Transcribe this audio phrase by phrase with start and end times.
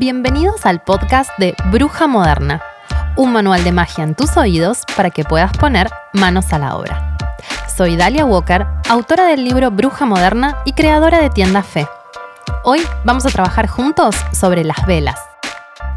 [0.00, 2.62] Bienvenidos al podcast de Bruja Moderna,
[3.16, 7.18] un manual de magia en tus oídos para que puedas poner manos a la obra.
[7.76, 11.86] Soy Dalia Walker, autora del libro Bruja Moderna y creadora de Tienda Fe.
[12.64, 15.20] Hoy vamos a trabajar juntos sobre las velas.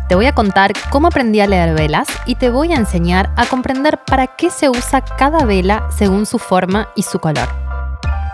[0.10, 3.46] Te voy a contar cómo aprendí a leer velas y te voy a enseñar a
[3.46, 7.48] comprender para qué se usa cada vela según su forma y su color.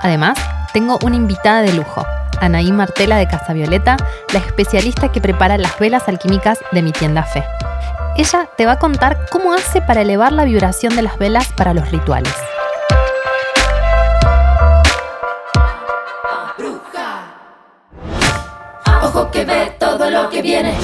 [0.01, 0.39] Además,
[0.73, 2.03] tengo una invitada de lujo,
[2.41, 3.97] Anaí Martela de Casa Violeta,
[4.33, 7.43] la especialista que prepara las velas alquímicas de mi tienda Fe.
[8.17, 11.73] Ella te va a contar cómo hace para elevar la vibración de las velas para
[11.73, 12.33] los rituales.
[19.01, 20.75] Ojo que ve todo lo que viene.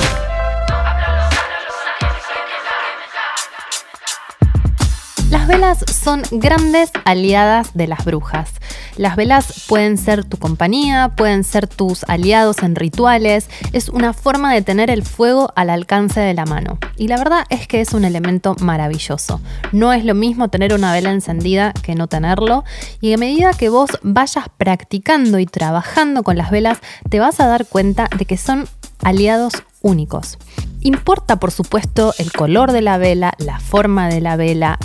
[5.29, 8.51] Las velas son grandes aliadas de las brujas.
[8.97, 14.53] Las velas pueden ser tu compañía, pueden ser tus aliados en rituales, es una forma
[14.53, 16.79] de tener el fuego al alcance de la mano.
[16.95, 19.41] Y la verdad es que es un elemento maravilloso.
[19.73, 22.63] No es lo mismo tener una vela encendida que no tenerlo,
[23.01, 26.79] y a medida que vos vayas practicando y trabajando con las velas,
[27.09, 28.65] te vas a dar cuenta de que son
[29.03, 30.37] aliados únicos.
[30.81, 34.79] Importa, por supuesto, el color de la vela, la forma de la vela,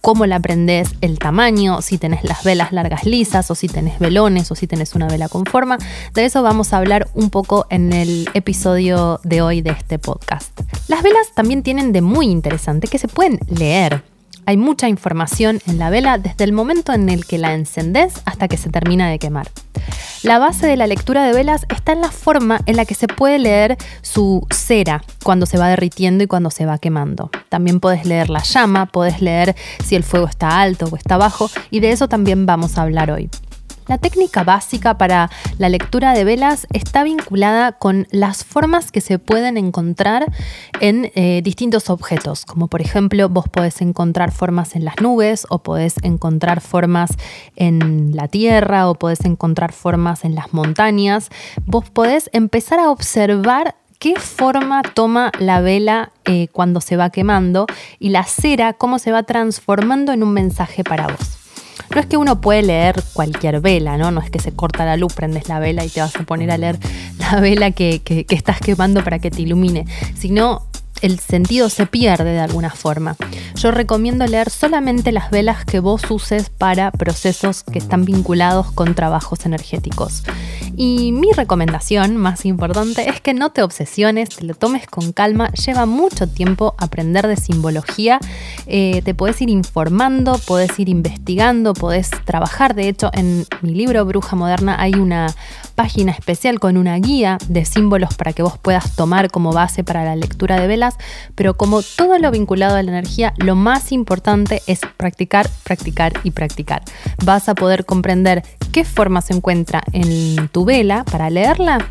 [0.00, 4.50] cómo la prendes, el tamaño, si tenés las velas largas lisas o si tenés velones
[4.50, 5.78] o si tenés una vela con forma.
[6.14, 10.58] De eso vamos a hablar un poco en el episodio de hoy de este podcast.
[10.88, 14.02] Las velas también tienen de muy interesante que se pueden leer.
[14.48, 18.48] Hay mucha información en la vela desde el momento en el que la encendés hasta
[18.48, 19.50] que se termina de quemar.
[20.22, 23.08] La base de la lectura de velas está en la forma en la que se
[23.08, 27.30] puede leer su cera cuando se va derritiendo y cuando se va quemando.
[27.50, 29.54] También puedes leer la llama, puedes leer
[29.84, 33.10] si el fuego está alto o está bajo y de eso también vamos a hablar
[33.10, 33.28] hoy.
[33.88, 39.18] La técnica básica para la lectura de velas está vinculada con las formas que se
[39.18, 40.30] pueden encontrar
[40.80, 45.60] en eh, distintos objetos, como por ejemplo vos podés encontrar formas en las nubes o
[45.60, 47.12] podés encontrar formas
[47.56, 51.30] en la tierra o podés encontrar formas en las montañas.
[51.64, 57.66] Vos podés empezar a observar qué forma toma la vela eh, cuando se va quemando
[57.98, 61.37] y la cera cómo se va transformando en un mensaje para vos.
[61.94, 64.10] No es que uno puede leer cualquier vela, ¿no?
[64.10, 66.50] No es que se corta la luz, prendes la vela y te vas a poner
[66.50, 66.78] a leer
[67.18, 70.67] la vela que, que estás quemando para que te ilumine, sino
[71.02, 73.16] el sentido se pierde de alguna forma.
[73.56, 78.94] Yo recomiendo leer solamente las velas que vos uses para procesos que están vinculados con
[78.94, 80.22] trabajos energéticos.
[80.76, 85.50] Y mi recomendación más importante es que no te obsesiones, te lo tomes con calma,
[85.52, 88.20] lleva mucho tiempo aprender de simbología,
[88.66, 94.04] eh, te puedes ir informando, puedes ir investigando, podés trabajar, de hecho en mi libro
[94.04, 95.34] Bruja Moderna hay una
[95.74, 100.04] página especial con una guía de símbolos para que vos puedas tomar como base para
[100.04, 100.87] la lectura de velas,
[101.34, 106.30] pero como todo lo vinculado a la energía, lo más importante es practicar, practicar y
[106.30, 106.82] practicar.
[107.24, 111.90] Vas a poder comprender qué forma se encuentra en tu vela para leerla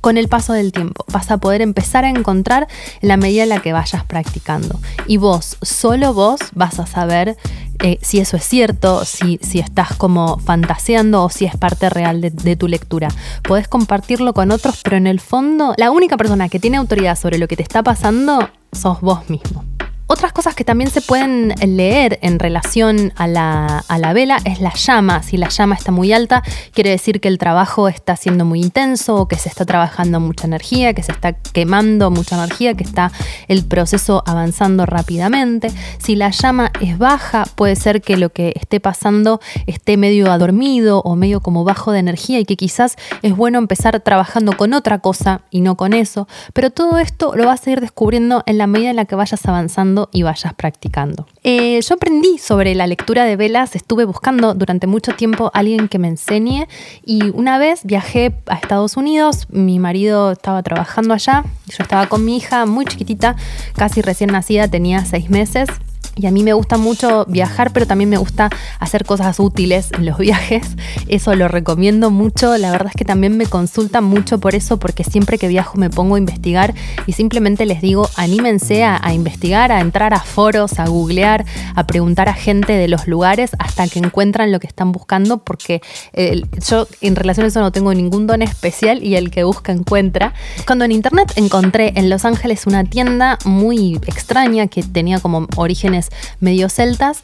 [0.00, 1.04] con el paso del tiempo.
[1.12, 2.68] Vas a poder empezar a encontrar
[3.00, 4.78] en la medida en la que vayas practicando.
[5.06, 7.36] Y vos, solo vos, vas a saber
[7.82, 12.20] eh, si eso es cierto, si, si, estás como fantaseando o si es parte real
[12.20, 13.08] de, de tu lectura.
[13.42, 17.38] Podés compartirlo con otros, pero en el fondo, la única persona que tiene autoridad sobre
[17.38, 19.64] lo que te está pasando sos vos mismo.
[20.06, 24.60] Otras cosas que también se pueden leer en relación a la, a la, vela es
[24.60, 25.22] la llama.
[25.22, 26.42] Si la llama está muy alta,
[26.74, 30.46] quiere decir que el trabajo está siendo muy intenso, o que se está trabajando mucha
[30.46, 33.10] energía, que se está quemando mucha energía, que está
[33.48, 35.70] el proceso avanzando rápidamente.
[35.98, 41.00] Si la llama es baja, puede ser que lo que esté pasando esté medio adormido
[41.02, 44.98] o medio como bajo de energía y que quizás es bueno empezar trabajando con otra
[44.98, 46.28] cosa y no con eso.
[46.52, 49.44] Pero todo esto lo vas a ir descubriendo en la medida en la que vayas
[49.46, 51.26] avanzando y vayas practicando.
[51.42, 55.88] Eh, yo aprendí sobre la lectura de velas, estuve buscando durante mucho tiempo a alguien
[55.88, 56.66] que me enseñe
[57.04, 62.24] y una vez viajé a Estados Unidos, mi marido estaba trabajando allá, yo estaba con
[62.24, 63.36] mi hija muy chiquitita,
[63.74, 65.68] casi recién nacida, tenía seis meses
[66.16, 70.06] y a mí me gusta mucho viajar, pero también me gusta hacer cosas útiles en
[70.06, 70.76] los viajes.
[71.08, 72.56] Eso lo recomiendo mucho.
[72.58, 75.90] La verdad es que también me consultan mucho por eso, porque siempre que viajo me
[75.90, 76.74] pongo a investigar
[77.06, 81.44] y simplemente les digo, anímense a, investigar, a entrar a foros, a googlear,
[81.74, 85.80] a preguntar a gente de los lugares hasta que encuentran lo que están buscando, porque
[86.12, 89.72] eh, yo en relación a eso no tengo ningún don especial y el que busca
[89.72, 90.34] encuentra.
[90.66, 96.01] Cuando en internet encontré en Los Ángeles una tienda muy extraña que tenía como orígenes
[96.40, 97.22] medio celtas,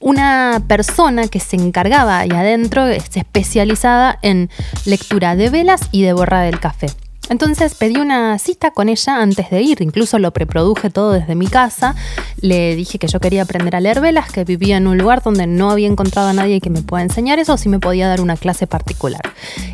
[0.00, 4.50] una persona que se encargaba ahí adentro, es especializada en
[4.86, 6.88] lectura de velas y de borra del café.
[7.30, 11.46] Entonces pedí una cita con ella antes de ir, incluso lo preproduje todo desde mi
[11.46, 11.94] casa.
[12.40, 15.46] Le dije que yo quería aprender a leer velas, que vivía en un lugar donde
[15.46, 18.36] no había encontrado a nadie que me pueda enseñar eso, si me podía dar una
[18.36, 19.22] clase particular.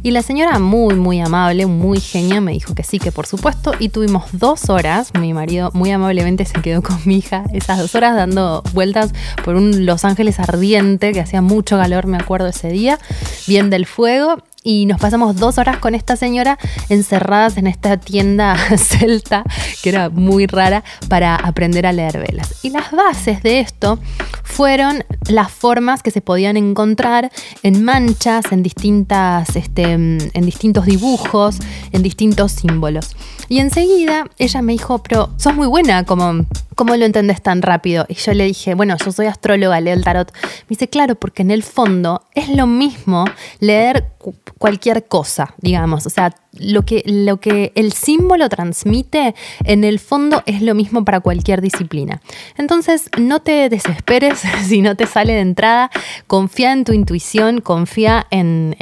[0.03, 3.73] Y la señora, muy, muy amable, muy genia, me dijo que sí, que por supuesto,
[3.79, 5.13] y tuvimos dos horas.
[5.19, 9.13] Mi marido muy amablemente se quedó con mi hija esas dos horas dando vueltas
[9.47, 12.99] por un Los Ángeles ardiente, que hacía mucho calor, me acuerdo ese día,
[13.47, 16.59] bien del fuego y nos pasamos dos horas con esta señora
[16.89, 19.45] encerradas en esta tienda celta,
[19.81, 22.65] que era muy rara, para aprender a leer velas.
[22.65, 24.01] Y las bases de esto
[24.43, 27.31] fueron las formas que se podían encontrar
[27.63, 31.59] en manchas, en, distintas, este, en distintos dibujos,
[31.93, 33.15] en distintos símbolos.
[33.49, 36.45] Y enseguida ella me dijo, pero sos muy buena, como,
[36.77, 38.07] ¿cómo lo entendés tan rápido?
[38.09, 40.33] Y yo le dije, bueno, yo soy astróloga, leo el tarot.
[40.43, 43.25] Me dice, claro, porque en el fondo es lo mismo
[43.59, 44.13] leer
[44.59, 46.07] cualquier cosa, digamos.
[46.07, 51.05] O sea, lo que, lo que el símbolo transmite en el fondo es lo mismo
[51.05, 52.21] para cualquier disciplina.
[52.57, 55.91] Entonces, no te desesperes si no te sale de entrada,
[56.27, 58.77] confía en tu intuición, confía en,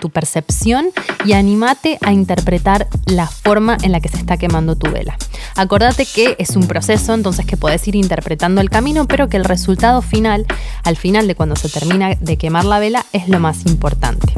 [0.00, 0.90] tu percepción
[1.24, 5.16] y animate a interpretar la forma en la que se está quemando tu vela.
[5.56, 9.44] Acordate que es un proceso, entonces que puedes ir interpretando el camino, pero que el
[9.44, 10.46] resultado final,
[10.84, 14.32] al final de cuando se termina de quemar la vela, es lo más importante.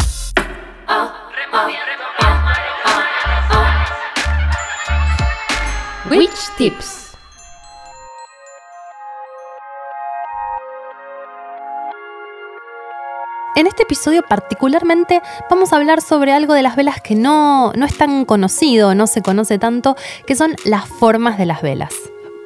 [6.11, 7.13] Witch Tips.
[13.55, 17.87] En este episodio particularmente vamos a hablar sobre algo de las velas que no, no
[17.87, 19.95] es tan conocido, no se conoce tanto,
[20.27, 21.95] que son las formas de las velas.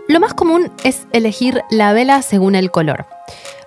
[0.09, 3.07] Lo más común es elegir la vela según el color.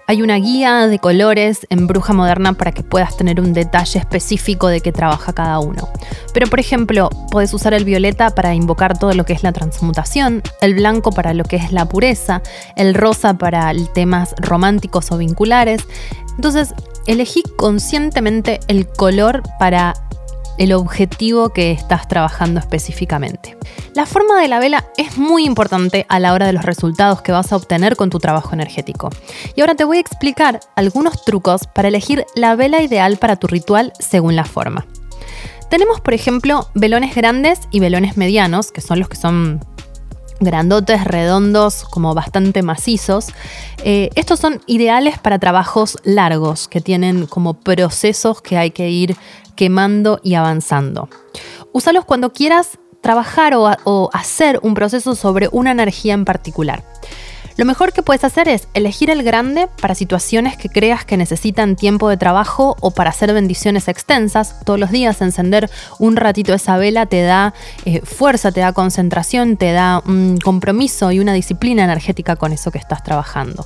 [0.09, 4.69] Hay una guía de colores en Bruja Moderna para que puedas tener un detalle específico
[4.69, 5.89] de qué trabaja cada uno.
[6.33, 10.43] Pero por ejemplo, puedes usar el violeta para invocar todo lo que es la transmutación,
[10.61, 12.41] el blanco para lo que es la pureza,
[12.77, 15.81] el rosa para temas románticos o vinculares.
[16.37, 16.73] Entonces,
[17.05, 19.93] elegí conscientemente el color para
[20.57, 23.57] el objetivo que estás trabajando específicamente.
[23.93, 27.31] La forma de la vela es muy importante a la hora de los resultados que
[27.31, 29.09] vas a obtener con tu trabajo energético.
[29.55, 33.47] Y ahora te voy a explicar algunos trucos para elegir la vela ideal para tu
[33.47, 34.85] ritual según la forma.
[35.69, 39.59] Tenemos, por ejemplo, velones grandes y velones medianos, que son los que son
[40.39, 43.27] grandotes, redondos, como bastante macizos.
[43.83, 49.15] Eh, estos son ideales para trabajos largos, que tienen como procesos que hay que ir
[49.57, 51.09] quemando y avanzando.
[51.73, 56.85] Úsalos cuando quieras trabajar o, o hacer un proceso sobre una energía en particular.
[57.57, 61.75] Lo mejor que puedes hacer es elegir el grande para situaciones que creas que necesitan
[61.75, 64.59] tiempo de trabajo o para hacer bendiciones extensas.
[64.63, 65.67] Todos los días encender
[65.97, 67.55] un ratito esa vela te da
[67.85, 72.69] eh, fuerza, te da concentración, te da un compromiso y una disciplina energética con eso
[72.69, 73.65] que estás trabajando.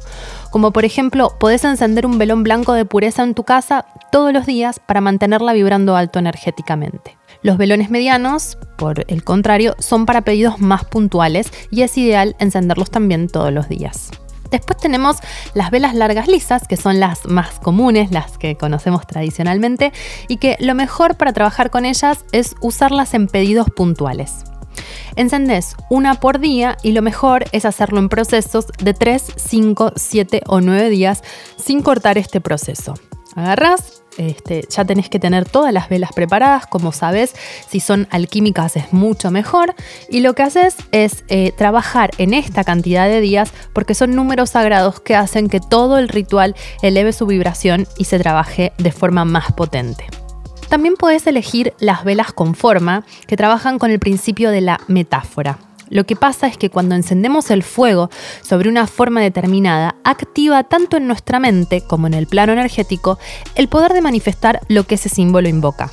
[0.51, 4.45] Como por ejemplo, podés encender un velón blanco de pureza en tu casa todos los
[4.45, 7.17] días para mantenerla vibrando alto energéticamente.
[7.43, 12.91] Los velones medianos, por el contrario, son para pedidos más puntuales y es ideal encenderlos
[12.91, 14.11] también todos los días.
[14.51, 15.17] Después tenemos
[15.53, 19.93] las velas largas lisas, que son las más comunes, las que conocemos tradicionalmente,
[20.27, 24.43] y que lo mejor para trabajar con ellas es usarlas en pedidos puntuales.
[25.15, 30.41] Encendés una por día y lo mejor es hacerlo en procesos de 3, 5, 7
[30.47, 31.23] o 9 días
[31.57, 32.93] sin cortar este proceso.
[33.35, 37.33] Agarras, este, ya tenés que tener todas las velas preparadas, como sabes,
[37.69, 39.75] si son alquímicas es mucho mejor.
[40.09, 44.51] Y lo que haces es eh, trabajar en esta cantidad de días porque son números
[44.51, 49.25] sagrados que hacen que todo el ritual eleve su vibración y se trabaje de forma
[49.25, 50.05] más potente.
[50.69, 55.57] También puedes elegir las velas con forma que trabajan con el principio de la metáfora.
[55.91, 58.09] Lo que pasa es que cuando encendemos el fuego
[58.41, 63.19] sobre una forma determinada, activa tanto en nuestra mente como en el plano energético
[63.55, 65.91] el poder de manifestar lo que ese símbolo invoca.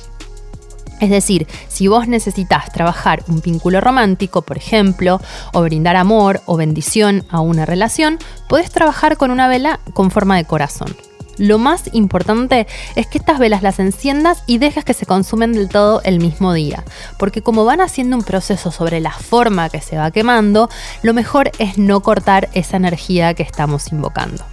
[1.01, 5.21] Es decir, si vos necesitas trabajar un vínculo romántico, por ejemplo,
[5.53, 10.37] o brindar amor o bendición a una relación, podés trabajar con una vela con forma
[10.37, 10.95] de corazón.
[11.39, 15.69] Lo más importante es que estas velas las enciendas y dejes que se consumen del
[15.69, 16.83] todo el mismo día,
[17.17, 20.69] porque como van haciendo un proceso sobre la forma que se va quemando,
[21.01, 24.43] lo mejor es no cortar esa energía que estamos invocando.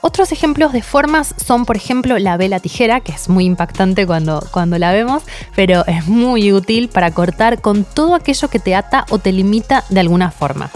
[0.00, 4.42] Otros ejemplos de formas son, por ejemplo, la vela tijera, que es muy impactante cuando,
[4.50, 5.22] cuando la vemos,
[5.54, 9.84] pero es muy útil para cortar con todo aquello que te ata o te limita
[9.90, 10.70] de alguna forma.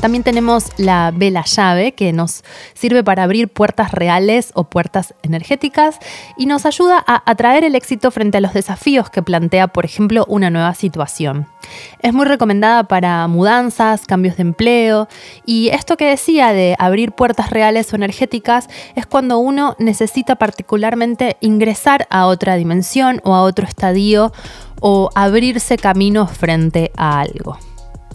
[0.00, 5.98] También tenemos la vela llave que nos sirve para abrir puertas reales o puertas energéticas
[6.36, 10.24] y nos ayuda a atraer el éxito frente a los desafíos que plantea, por ejemplo,
[10.28, 11.48] una nueva situación.
[12.00, 15.08] Es muy recomendada para mudanzas, cambios de empleo
[15.44, 21.36] y esto que decía de abrir puertas reales o energéticas es cuando uno necesita particularmente
[21.40, 24.32] ingresar a otra dimensión o a otro estadio
[24.80, 27.58] o abrirse caminos frente a algo.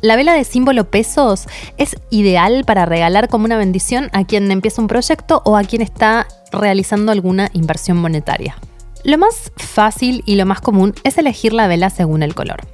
[0.03, 4.81] La vela de símbolo pesos es ideal para regalar como una bendición a quien empieza
[4.81, 8.57] un proyecto o a quien está realizando alguna inversión monetaria.
[9.05, 12.67] Lo más fácil y lo más común es elegir la vela según el color.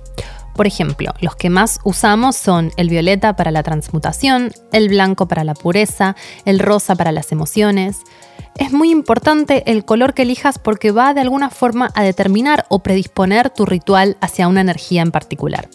[0.56, 5.44] Por ejemplo, los que más usamos son el violeta para la transmutación, el blanco para
[5.44, 7.98] la pureza, el rosa para las emociones.
[8.58, 12.80] Es muy importante el color que elijas porque va de alguna forma a determinar o
[12.80, 15.70] predisponer tu ritual hacia una energía en particular.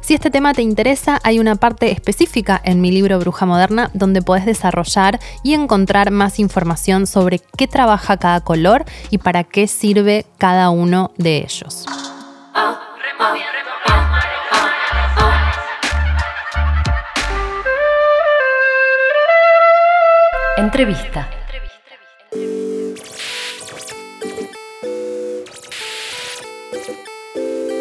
[0.00, 4.22] Si este tema te interesa, hay una parte específica en mi libro Bruja Moderna donde
[4.22, 10.26] puedes desarrollar y encontrar más información sobre qué trabaja cada color y para qué sirve
[10.38, 11.86] cada uno de ellos.
[20.56, 21.28] Entrevista.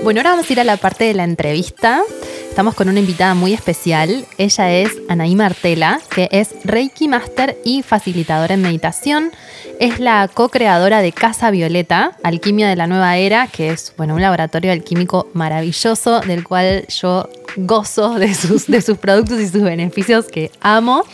[0.04, 2.02] Bueno, ahora vamos a ir a la parte de la entrevista.
[2.50, 4.26] Estamos con una invitada muy especial.
[4.38, 9.32] Ella es Anaí Martela, que es Reiki Master y facilitadora en meditación.
[9.80, 14.22] Es la co-creadora de Casa Violeta, Alquimia de la Nueva Era, que es bueno, un
[14.22, 20.26] laboratorio alquímico maravilloso del cual yo gozo de sus, de sus productos y sus beneficios
[20.26, 21.06] que amo.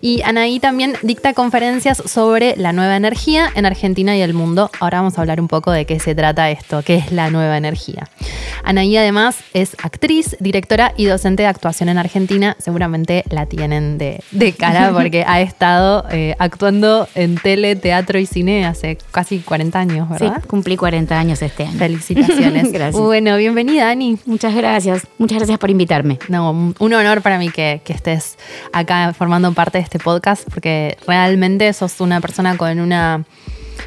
[0.00, 4.70] Y Anaí también dicta conferencias sobre la nueva energía en Argentina y el mundo.
[4.80, 7.56] Ahora vamos a hablar un poco de qué se trata esto, qué es la nueva
[7.56, 8.08] energía.
[8.64, 12.56] Anaí además es actriz, directora y docente de actuación en Argentina.
[12.58, 14.22] Seguramente la tienen de,
[14.58, 20.08] cara porque ha estado eh, actuando en tele, teatro y cine hace casi 40 años,
[20.08, 20.40] ¿verdad?
[20.42, 21.78] Sí, cumplí 40 años este año.
[21.78, 22.72] Felicitaciones.
[22.72, 23.00] gracias.
[23.00, 24.18] Bueno, bienvenida, Ani.
[24.24, 25.06] Muchas gracias.
[25.18, 26.18] Muchas gracias por invitarme.
[26.28, 28.36] No, un honor para mí que, que estés
[28.72, 33.24] acá formando parte de este podcast porque realmente sos una persona con una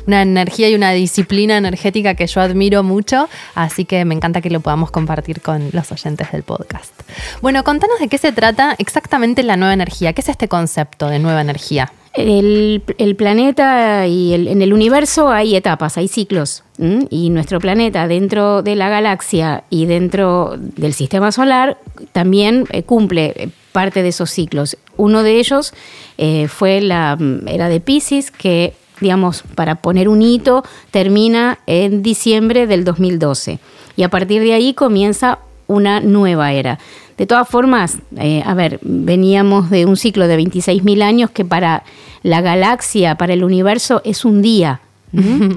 [0.06, 4.50] una energía y una disciplina energética que yo admiro mucho, así que me encanta que
[4.50, 6.94] lo podamos compartir con los oyentes del podcast.
[7.42, 11.20] Bueno, contanos de qué se trata exactamente la nueva energía, qué es este concepto de
[11.20, 11.92] nueva energía.
[12.18, 12.82] El,
[13.16, 16.64] planeta y en el universo hay etapas, hay ciclos.
[17.10, 21.78] Y nuestro planeta dentro de la galaxia y dentro del sistema solar
[22.14, 24.78] también eh, cumple eh, parte de esos ciclos.
[24.96, 25.74] Uno de ellos
[26.18, 32.68] eh, fue la era de Pisces, que digamos, para poner un hito, termina en diciembre
[32.68, 33.60] del 2012.
[33.96, 36.80] Y a partir de ahí comienza una nueva era.
[37.18, 41.84] De todas formas, eh, a ver, veníamos de un ciclo de 26.000 años que para
[42.22, 44.82] la galaxia, para el universo, es un día.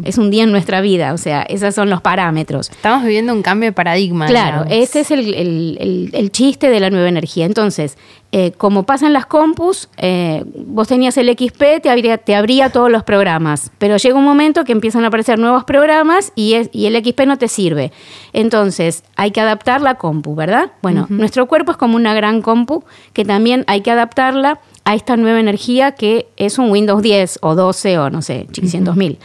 [0.04, 2.70] Es un día en nuestra vida, o sea, esos son los parámetros.
[2.70, 4.26] Estamos viviendo un cambio de paradigma.
[4.26, 7.46] Claro, ese es el, chiste de la nueva energía.
[7.46, 7.98] Entonces,
[8.30, 12.90] eh, como pasan las compus, eh, vos tenías el XP, te abría, te abría todos
[12.90, 17.04] los programas, pero llega un momento que empiezan a aparecer nuevos programas y, y el
[17.04, 17.90] XP no te sirve.
[18.32, 20.70] Entonces, hay que adaptar la compu, ¿verdad?
[20.80, 25.16] Bueno, nuestro cuerpo es como una gran compu que también hay que adaptarla a esta
[25.16, 29.18] nueva energía que es un Windows 10 o 12 o no sé, 600.000.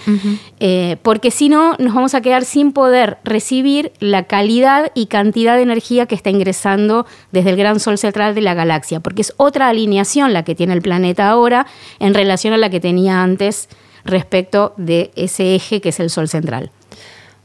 [0.60, 5.56] Eh, porque si no, nos vamos a quedar sin poder recibir la calidad y cantidad
[5.56, 9.34] de energía que está ingresando desde el gran sol central de la galaxia, porque es
[9.38, 11.66] otra alineación la que tiene el planeta ahora
[11.98, 13.68] en relación a la que tenía antes
[14.04, 16.70] respecto de ese eje que es el sol central.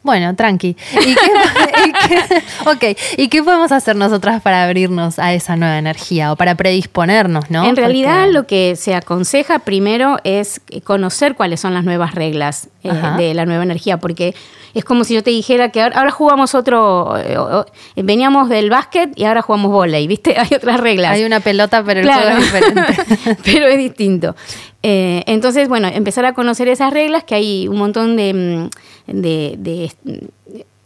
[0.03, 0.77] Bueno, tranqui.
[1.07, 1.15] ¿Y
[2.79, 7.51] qué, ¿Y qué podemos hacer nosotras para abrirnos a esa nueva energía o para predisponernos,
[7.51, 7.67] no?
[7.67, 12.91] En realidad lo que se aconseja primero es conocer cuáles son las nuevas reglas eh,
[13.19, 14.35] de la nueva energía, porque
[14.75, 17.37] es como si yo te dijera que ahora, jugamos otro, eh,
[17.97, 20.35] veníamos del básquet y ahora jugamos volei, ¿viste?
[20.39, 21.13] Hay otras reglas.
[21.13, 23.37] Hay una pelota, pero el juego es diferente.
[23.45, 24.35] pero es distinto.
[24.83, 29.93] Eh, entonces, bueno, empezar a conocer esas reglas, que hay un montón de, mm, de,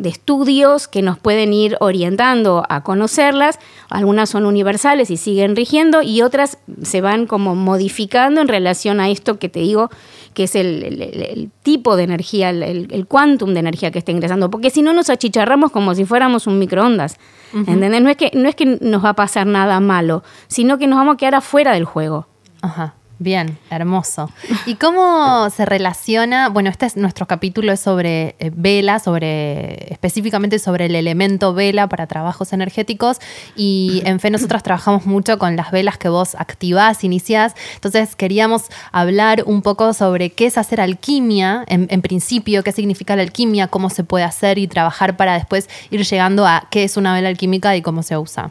[0.04, 3.58] de estudios que nos pueden ir orientando a conocerlas.
[3.90, 9.08] Algunas son universales y siguen rigiendo y otras se van como modificando en relación a
[9.11, 9.90] esto que te digo
[10.34, 14.82] que es el, tipo de energía, el quantum de energía que está ingresando, porque si
[14.82, 17.18] no nos achicharramos como si fuéramos un microondas.
[17.54, 18.02] ¿Entendés?
[18.02, 20.99] No es, que, no es que nos va a pasar nada malo, sino que nos
[20.99, 22.26] vamos a quedar afuera del juego.
[22.62, 22.94] Ajá.
[23.21, 24.28] Bien, hermoso.
[24.66, 26.49] ¿Y cómo se relaciona?
[26.49, 31.88] Bueno, este es nuestro capítulo es sobre eh, vela, sobre específicamente sobre el elemento vela
[31.88, 33.18] para trabajos energéticos.
[33.54, 37.54] Y en fe nosotros trabajamos mucho con las velas que vos activás, iniciás.
[37.76, 43.14] Entonces queríamos hablar un poco sobre qué es hacer alquimia, en, en principio, qué significa
[43.14, 46.97] la alquimia, cómo se puede hacer y trabajar para después ir llegando a qué es
[46.97, 48.49] una vela alquímica y cómo se usa.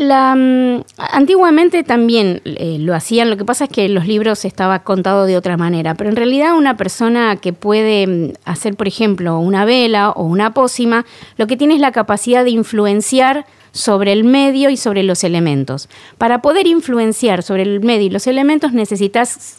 [0.00, 4.78] La, mm, antiguamente también eh, lo hacían, lo que pasa es que los libros estaba
[4.78, 9.38] contado de otra manera, pero en realidad una persona que puede mm, hacer, por ejemplo,
[9.38, 11.04] una vela o una pócima,
[11.36, 15.90] lo que tiene es la capacidad de influenciar sobre el medio y sobre los elementos.
[16.16, 19.58] Para poder influenciar sobre el medio y los elementos necesitas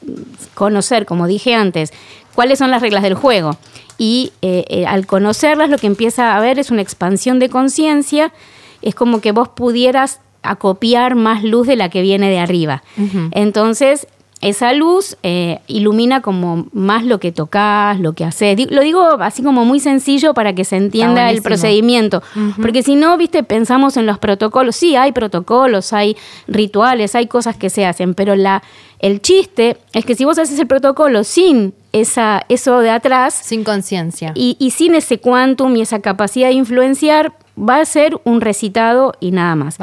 [0.55, 1.93] conocer, como dije antes,
[2.33, 3.57] cuáles son las reglas del juego.
[3.99, 8.33] Y eh, eh, al conocerlas lo que empieza a haber es una expansión de conciencia,
[8.81, 12.83] es como que vos pudieras a copiar más luz de la que viene de arriba.
[13.31, 14.07] Entonces,
[14.41, 18.71] esa luz eh, ilumina como más lo que tocas, lo que haces.
[18.71, 22.23] Lo digo así como muy sencillo para que se entienda el procedimiento.
[22.59, 24.75] Porque si no, viste, pensamos en los protocolos.
[24.75, 26.17] Sí, hay protocolos, hay
[26.47, 28.63] rituales, hay cosas que se hacen, pero la,
[28.97, 33.39] el chiste es que si vos haces el protocolo sin esa, eso de atrás.
[33.43, 34.31] Sin conciencia.
[34.33, 39.13] Y, y sin ese quantum y esa capacidad de influenciar, va a ser un recitado
[39.19, 39.77] y nada más.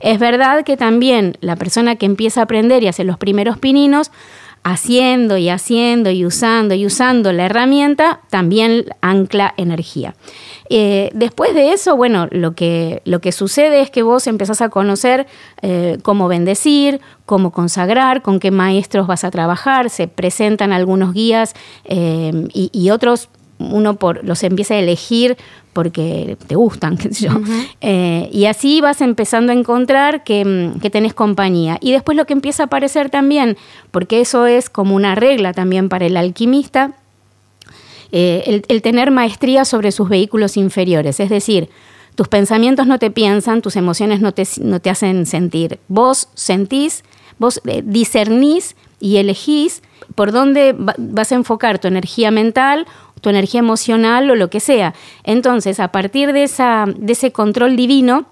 [0.00, 4.10] Es verdad que también la persona que empieza a aprender y hace los primeros pininos,
[4.62, 10.14] haciendo y haciendo y usando y usando la herramienta, también ancla energía.
[10.70, 14.70] Eh, después de eso, bueno, lo que, lo que sucede es que vos empezás a
[14.70, 15.26] conocer
[15.60, 21.54] eh, cómo bendecir, cómo consagrar, con qué maestros vas a trabajar, se presentan algunos guías
[21.84, 25.36] eh, y, y otros uno por, los empieza a elegir
[25.72, 27.32] porque te gustan, qué sé yo.
[27.82, 31.78] Eh, y así vas empezando a encontrar mm, que, tenés compañía.
[31.82, 33.58] Y después lo que empieza a aparecer también,
[33.90, 36.92] porque eso es como una regla también para el alquimista,
[38.12, 41.20] eh, el, tener maestría sobre sus vehículos inferiores.
[41.20, 41.68] Es decir,
[42.14, 45.80] tus pensamientos no te piensan, tus emociones no te, no te hacen sentir.
[45.88, 47.02] Vos sentís,
[47.38, 49.82] vos eh, discernís y elegís
[50.14, 52.86] por dónde vas a enfocar tu energía mental
[53.24, 54.94] tu energía emocional o lo que sea.
[55.24, 58.26] Entonces, a partir de, esa, de ese control divino,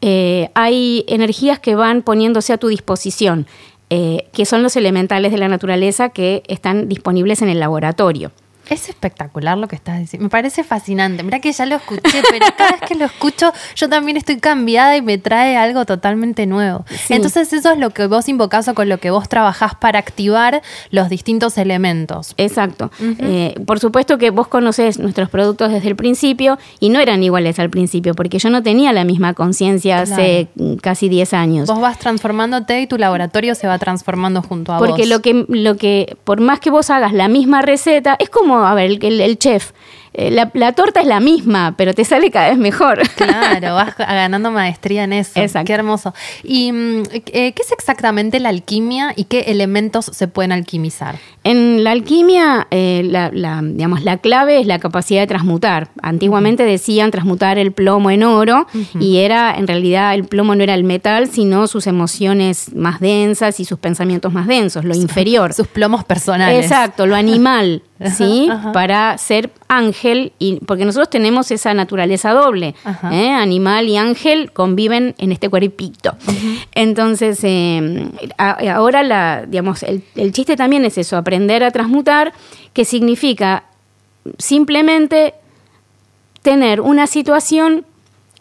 [0.00, 3.46] eh, hay energías que van poniéndose a tu disposición,
[3.88, 8.32] eh, que son los elementales de la naturaleza que están disponibles en el laboratorio.
[8.72, 10.24] Es espectacular lo que estás diciendo.
[10.24, 11.22] Me parece fascinante.
[11.22, 14.96] Mira que ya lo escuché, pero cada vez que lo escucho, yo también estoy cambiada
[14.96, 16.86] y me trae algo totalmente nuevo.
[17.10, 20.62] Entonces, eso es lo que vos invocás o con lo que vos trabajás para activar
[20.90, 22.34] los distintos elementos.
[22.38, 22.90] Exacto.
[23.00, 27.58] Eh, por supuesto que vos conocés nuestros productos desde el principio y no eran iguales
[27.58, 30.48] al principio, porque yo no tenía la misma conciencia hace
[30.80, 31.68] casi 10 años.
[31.68, 34.88] Vos vas transformándote y tu laboratorio se va transformando junto a vos.
[34.88, 38.61] Porque lo que, lo que, por más que vos hagas la misma receta, es como
[38.66, 39.72] a ver, el, chef,
[40.14, 43.00] eh, la, torta es la misma, pero te sale cada vez mejor.
[43.16, 45.40] Claro, vas ganando maestría en eso.
[45.40, 45.66] Exacto.
[45.66, 46.14] Qué hermoso.
[46.42, 51.16] ¿Y mm, eh, qué es exactamente la alquimia y qué elementos se pueden alquimizar?
[51.44, 53.30] En la alquimia, eh, la,
[53.62, 55.88] digamos, la clave es la capacidad de transmutar.
[56.02, 58.66] Antiguamente decían transmutar el plomo en oro
[59.00, 63.58] y era, en realidad, el plomo no era el metal, sino sus emociones más densas
[63.60, 65.52] y sus pensamientos más densos, lo inferior.
[65.52, 66.64] Sus plomos personales.
[66.64, 67.82] Exacto, lo animal.
[68.10, 68.48] ¿sí?
[68.72, 72.74] Para ser ángel, y, porque nosotros tenemos esa naturaleza doble.
[73.10, 73.30] ¿eh?
[73.30, 76.16] Animal y ángel conviven en este cuerpito.
[76.74, 82.32] Entonces, em, ahora la, digamos, el, el chiste también es eso, aprender a transmutar,
[82.72, 83.64] que significa
[84.38, 85.34] simplemente
[86.42, 87.86] tener una situación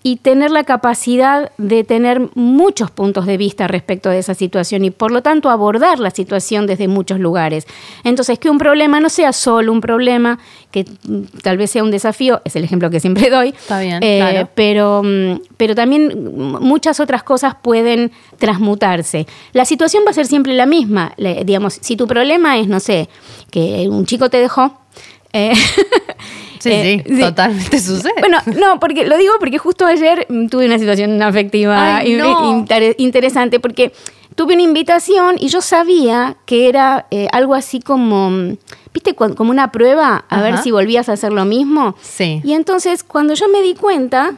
[0.03, 4.89] y tener la capacidad de tener muchos puntos de vista respecto de esa situación y
[4.89, 7.67] por lo tanto abordar la situación desde muchos lugares.
[8.03, 10.39] Entonces, que un problema no sea solo un problema,
[10.71, 10.85] que
[11.43, 15.03] tal vez sea un desafío, es el ejemplo que siempre doy, Está bien, eh, pero,
[15.57, 19.27] pero también muchas otras cosas pueden transmutarse.
[19.53, 23.07] La situación va a ser siempre la misma, digamos, si tu problema es, no sé,
[23.51, 24.81] que un chico te dejó,
[25.33, 25.53] eh,
[26.61, 28.13] Sí, eh, sí, totalmente sucede.
[28.19, 32.01] Bueno, no, porque lo digo porque justo ayer tuve una situación afectiva
[32.97, 33.91] interesante, porque
[34.35, 38.57] tuve una invitación y yo sabía que era eh, algo así como, mm,
[38.93, 41.95] viste, como una prueba a ver si volvías a hacer lo mismo.
[42.01, 42.41] Sí.
[42.43, 44.35] Y entonces cuando yo me di cuenta,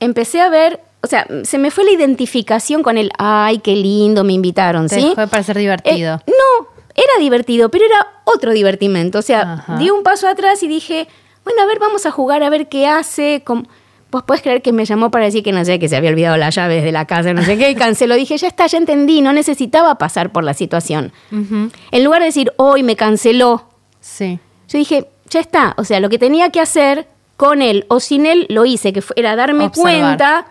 [0.00, 4.24] empecé a ver, o sea, se me fue la identificación con el, ay, qué lindo,
[4.24, 5.02] me invitaron, ¿sí?
[5.02, 6.14] dejó de parecer divertido.
[6.26, 9.18] Eh, no, era divertido, pero era otro divertimento.
[9.18, 9.76] O sea, Ajá.
[9.76, 11.08] di un paso atrás y dije,
[11.46, 13.40] bueno, a ver, vamos a jugar, a ver qué hace.
[13.42, 13.64] com-
[14.10, 16.36] Vos podés creer que me llamó para decir que no sé, que se había olvidado
[16.36, 18.14] las llaves de la casa, no sé qué, y canceló.
[18.16, 21.12] Dije, ya está, ya entendí, no necesitaba pasar por la situación.
[21.30, 23.64] En lugar de decir, hoy me canceló,
[24.00, 24.38] Sí.
[24.68, 25.74] yo dije, ya está.
[25.78, 29.02] O sea, lo que tenía que hacer con él o sin él, lo hice, que
[29.16, 29.92] era darme Observar.
[29.92, 30.46] cuenta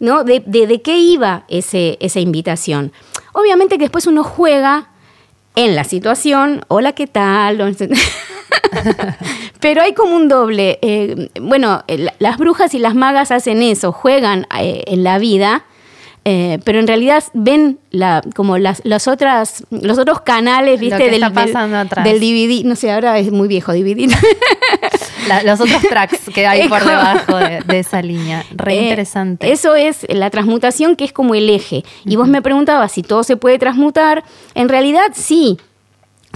[0.00, 0.24] ¿no?
[0.24, 2.92] de, de- de qué iba ese, esa invitación.
[3.32, 4.88] Obviamente que después uno juega
[5.56, 7.60] en la situación, hola, ¿qué tal?
[9.60, 10.78] Pero hay como un doble.
[10.82, 15.18] eh, bueno, eh, la- las brujas y las magas hacen eso, juegan eh, en la
[15.18, 15.64] vida,
[16.26, 20.96] eh, pero en realidad ven la, como las, las otras, los otros canales, Lo ¿viste?
[20.96, 22.02] que del, está del- pasando atrás.
[22.04, 22.64] del DVD.
[22.64, 24.10] No sé, ahora es muy viejo DVD.
[25.28, 28.44] La- los otros tracks que hay por debajo de, de esa línea.
[28.54, 29.50] Re Eh, interesante.
[29.52, 31.82] Eso es la transmutación que es como el eje.
[32.04, 34.22] Y vos me preguntabas si todo se puede transmutar.
[34.54, 35.58] En realidad sí,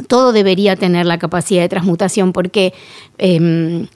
[0.06, 2.72] todo debería tener la capacidad de transmutación porque
[3.18, 3.86] em,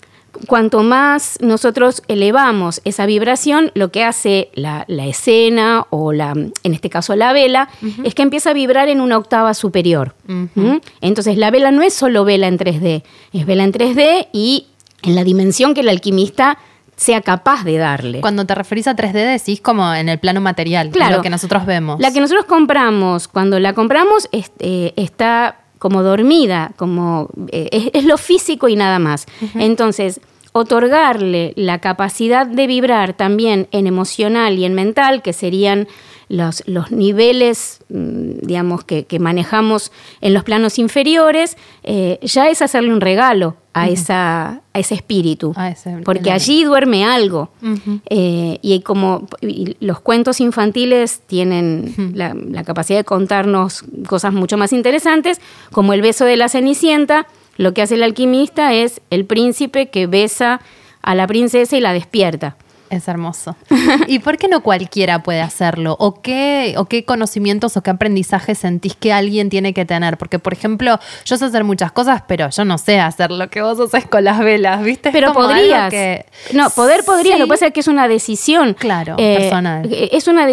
[0.46, 6.74] cuanto más nosotros elevamos esa vibración, lo que hace la, la escena o la, en
[6.74, 7.68] este caso la vela,
[8.04, 10.14] es que empieza a vibrar en una octava superior.
[10.26, 10.76] ¿Mm?
[11.00, 14.66] Entonces la vela no es solo vela en 3D, es vela en 3D y
[15.02, 16.58] en la dimensión que el alquimista
[16.96, 18.20] sea capaz de darle.
[18.20, 21.16] Cuando te referís a 3D decís como en el plano material, Claro.
[21.16, 21.98] lo que nosotros vemos.
[22.00, 28.04] La que nosotros compramos, cuando la compramos, eh, está como dormida, como eh, es, es
[28.04, 29.26] lo físico y nada más.
[29.56, 30.20] Entonces,
[30.52, 35.88] otorgarle la capacidad de vibrar también en emocional y en mental, que serían
[36.32, 39.92] los, los niveles, mm, digamos, que, que manejamos
[40.22, 45.52] en los planos inferiores, eh, ya es hacerle un regalo a, esa, a ese espíritu.
[45.56, 47.50] A ese porque allí duerme algo.
[47.62, 48.00] Ujú.
[48.08, 54.56] Eh, y como y los cuentos infantiles tienen la, la capacidad de contarnos cosas mucho
[54.56, 55.38] más interesantes,
[55.70, 57.26] como el beso de la Cenicienta,
[57.58, 60.62] lo que hace el alquimista es el príncipe que besa
[61.02, 62.56] a la princesa y la despierta.
[62.92, 63.56] Es hermoso.
[64.06, 65.96] ¿Y por qué no cualquiera puede hacerlo?
[65.98, 70.18] ¿O qué, ¿O qué conocimientos o qué aprendizaje sentís que alguien tiene que tener?
[70.18, 73.62] Porque, por ejemplo, yo sé hacer muchas cosas, pero yo no sé hacer lo que
[73.62, 75.08] vos haces con las velas, ¿viste?
[75.08, 75.90] Es Pero podrías.
[75.90, 77.38] que- No, poder podrías, Sí.
[77.40, 78.74] lo que pasa es que es una decisión.
[78.74, 79.88] Claro, Eh, personal.
[79.90, 80.46] Es una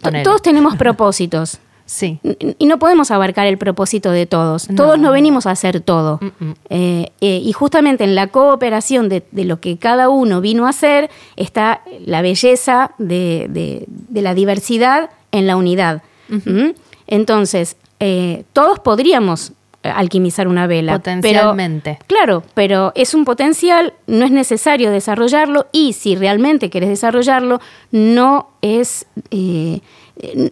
[0.00, 0.22] Ponele.
[0.22, 1.58] Todos tenemos propósitos.
[1.92, 2.20] Sí.
[2.58, 4.70] Y no podemos abarcar el propósito de todos.
[4.70, 4.76] No.
[4.76, 6.20] Todos no venimos a hacer todo.
[6.20, 6.54] Mm-mm.
[6.68, 10.68] Eh, eh, y justamente en la cooperación de, de lo que cada uno vino a
[10.68, 16.02] hacer está la belleza de, de- de la diversidad en la unidad.
[16.28, 16.70] ¿Mm?
[17.08, 20.92] Entonces, eh, todos podríamos alquimizar una vela.
[21.00, 21.98] pero- Potencialmente.
[22.06, 28.50] claro, pero es un potencial, no es necesario desarrollarlo y si realmente querés desarrollarlo, no
[28.62, 29.06] es,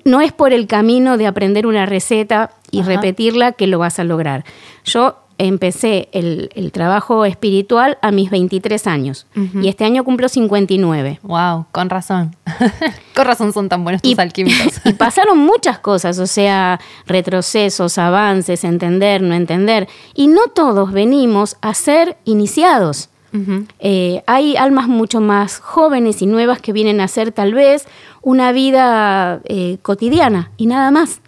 [0.05, 2.89] no es por el camino de aprender una receta y Ajá.
[2.91, 4.45] repetirla que lo vas a lograr.
[4.85, 9.27] Yo empecé el, el trabajo espiritual a mis 23 años
[9.63, 11.21] y este año cumplo 59.
[11.23, 12.35] Wow, con razón.
[13.15, 14.81] con razón son tan buenos tus Y- alquímicos.
[14.85, 19.87] y pasaron muchas cosas, o sea, retrocesos, avances, entender, no entender.
[20.15, 23.09] Y no todos venimos a ser iniciados.
[23.81, 27.87] Eh, hay almas mucho más jóvenes y nuevas que vienen a hacer tal vez
[28.23, 31.21] una vida eh, cotidiana y nada más.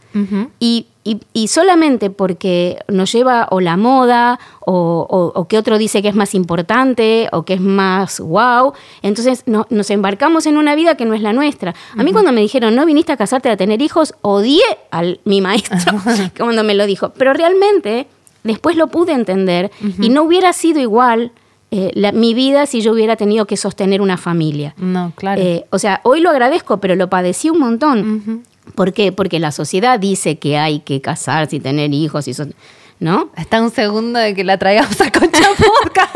[0.59, 5.79] Y, y- y solamente porque nos lleva o la moda o, o- o que otro
[5.79, 10.57] dice que es más importante o que es más wow, entonces no- nos embarcamos en
[10.57, 11.75] una vida que no es la nuestra.
[11.97, 15.41] A mí cuando me dijeron, no viniste a casarte a tener hijos, odié a mi
[15.41, 15.77] maestro
[16.37, 18.09] cuando me lo dijo, pero realmente
[18.43, 21.31] después lo pude entender y no hubiera sido igual
[21.71, 24.75] eh, la- mi vida si yo hubiera tenido que sostener una familia.
[24.77, 25.41] No, claro.
[25.41, 28.23] Eh, o sea, hoy lo agradezco, pero lo padecí un montón.
[28.27, 28.43] Ujú.
[28.75, 29.13] ¿Por qué?
[29.13, 32.55] Porque la sociedad dice que hay que casarse y tener hijos y son,
[33.01, 33.31] ¿no?
[33.37, 36.15] Está un segundo de que la traigamos a Concha Podcast.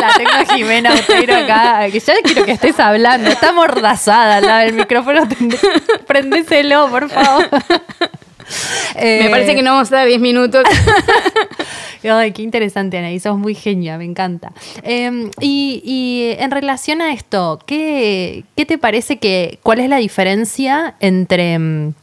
[0.00, 3.30] la tengo a Jimena Otero acá, que ya quiero que estés hablando.
[3.30, 5.22] Está mordazada al lado del micrófono.
[6.06, 7.48] Prendéselo, por favor.
[9.00, 10.62] Me parece que no vamos a dar 10 minutos.
[12.02, 14.52] Ay, qué interesante, Anaí, sos muy genia, me encanta.
[14.82, 19.96] Eh, y, y en relación a esto, ¿qué, qué te parece que, cuál es la
[19.96, 21.94] diferencia entre mm,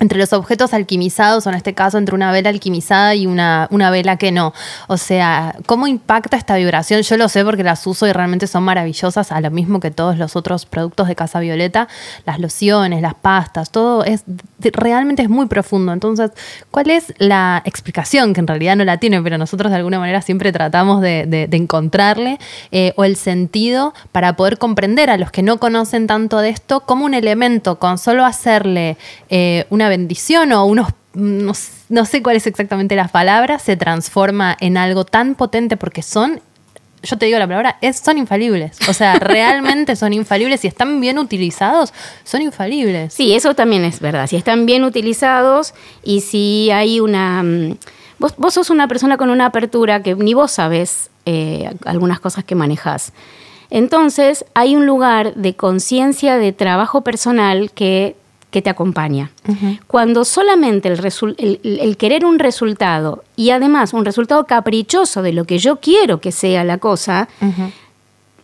[0.00, 3.90] entre los objetos alquimizados, o en este caso entre una vela alquimizada y una, una,
[3.90, 4.54] vela que no.
[4.88, 7.02] O sea, ¿cómo impacta esta vibración?
[7.02, 10.16] Yo lo sé porque las uso y realmente son maravillosas, a lo mismo que todos
[10.16, 11.86] los otros productos de Casa Violeta,
[12.24, 14.24] las lociones, las pastas, todo es
[14.72, 15.92] realmente es muy profundo.
[15.92, 16.30] Entonces,
[16.70, 18.32] ¿cuál es la explicación?
[18.32, 22.38] Que en realidad no la tiene, pero nosotros de alguna manera siempre tratamos de, encontrarle,
[22.72, 26.80] eh, o el sentido para poder comprender a los que no conocen tanto de esto,
[26.80, 28.96] como un elemento con solo hacerle
[29.28, 35.04] eh, una bendición o unos no, sé cuáles exactamente las palabras, se transforma en algo
[35.04, 36.40] tan potente porque son,
[37.02, 38.78] yo te digo la palabra, es, son infalibles.
[38.88, 40.60] O sea, realmente son infalibles.
[40.60, 41.92] Si están bien utilizados,
[42.24, 43.12] son infalibles.
[43.12, 44.26] Sí, eso también es verdad.
[44.28, 45.74] Si están bien utilizados
[46.04, 47.42] y si hay una...
[47.42, 47.76] Mm,
[48.18, 52.44] vos, vos sos una persona con una apertura que ni vos sabes eh, algunas cosas
[52.44, 53.12] que manejas.
[53.70, 58.16] Entonces, hay un lugar de conciencia de trabajo personal que
[58.50, 59.30] que te acompaña.
[59.86, 65.76] Cuando solamente el, querer un resultado y además un resultado caprichoso de lo que yo
[65.76, 67.28] quiero que sea la cosa,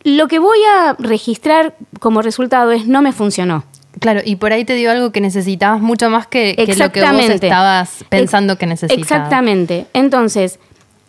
[0.04, 3.64] lo que voy a registrar como resultado es no me funcionó.
[3.98, 7.20] Claro, y por ahí te dio algo que necesitabas mucho más que, lo que vos
[7.30, 9.02] estabas pensando que necesitabas.
[9.02, 9.86] Exactamente.
[9.94, 10.58] Entonces,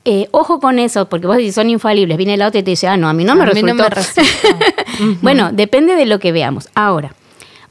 [0.06, 2.18] eh, ojo con eso, porque vos decís son infalibles.
[2.18, 3.74] Viene la otra y te dice, ah, no, a mí no me a resultó.
[3.74, 3.84] Mí no
[5.04, 6.70] me bueno, depende de lo que veamos.
[6.76, 7.14] Ahora,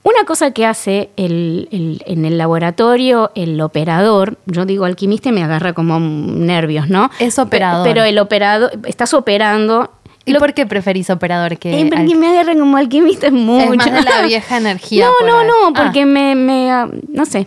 [0.06, 5.72] una cosa que hace en el laboratorio el operador, yo digo alquimista y me agarra
[5.72, 7.10] como nervios, ¿no?
[7.18, 7.84] Es operador.
[7.84, 9.90] Pero, el operador, estás operando
[10.24, 11.80] ¿Y por qué preferís operador que.?
[11.80, 13.72] Eh, porque me agarran como alquimista es mucho.
[13.72, 15.06] Es más de la vieja energía.
[15.06, 16.06] No, no, no, porque ah.
[16.06, 17.46] me, ah, No sé,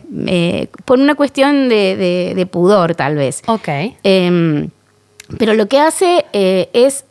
[0.85, 3.41] por una cuestión de, pudor, tal vez.
[3.47, 3.67] Ok.
[4.03, 4.69] Em,
[5.37, 7.03] pero lo que hace eh, es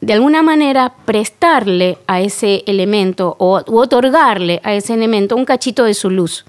[0.00, 5.94] de alguna manera prestarle a ese elemento o otorgarle a ese elemento un cachito de
[5.94, 6.44] su luz.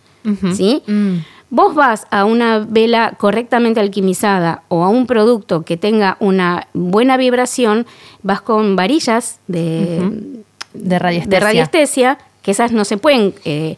[0.54, 0.84] ¿sí?
[0.88, 1.18] Mm.
[1.50, 7.18] Vos vas a una vela correctamente alquimizada o a un producto que tenga una buena
[7.18, 7.86] vibración,
[8.24, 11.00] vas con varillas de, de,
[11.40, 12.20] radiestesia.
[12.42, 13.76] que esas no se pueden eh,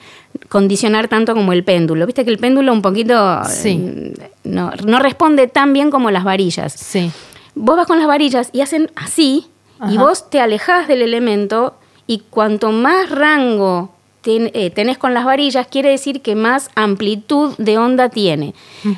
[0.50, 2.06] condicionar tanto como el péndulo.
[2.06, 4.14] Viste que el péndulo un poquito sí.
[4.44, 6.74] no, no, responde tan bien como las varillas.
[6.74, 7.12] Sí.
[7.56, 9.48] Vos vas con las varillas y hacen así,
[9.90, 11.76] y vos te alejás del elemento
[12.08, 13.94] y cuanto más rango
[14.26, 18.54] eh, tenés con las varillas, quiere decir que más amplitud de onda tiene.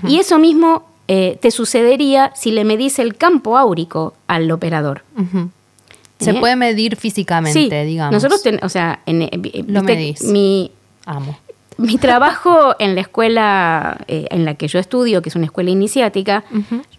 [0.07, 5.03] Y eso mismo eh, te sucedería si le medís el campo áurico al operador.
[6.19, 6.39] Se ¿Eh?
[6.39, 8.13] puede medir físicamente, digamos.
[8.13, 9.29] Nosotros, o sea, en,
[9.67, 10.23] lo medís.
[10.23, 10.71] Mi,
[11.05, 11.37] Amo.
[11.77, 16.43] Mi trabajo en la escuela en la que yo estudio, que es una escuela iniciática,